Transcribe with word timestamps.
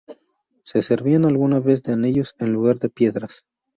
Se 0.63 0.81
servían 0.81 1.25
alguna 1.25 1.59
vez 1.59 1.83
de 1.83 1.93
anillos 1.93 2.33
en 2.39 2.53
lugar 2.53 2.79
de 2.79 2.89
piedras. 2.89 3.45